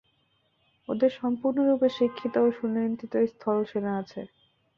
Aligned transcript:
ওদের 0.89 1.11
সম্পূর্ণরূপে 1.19 1.87
শিক্ষিত 1.97 2.35
ও 2.37 2.57
সুনিয়ন্ত্রিত 2.57 3.13
স্থল-সৈন্য 3.31 3.89
আছে। 4.01 4.21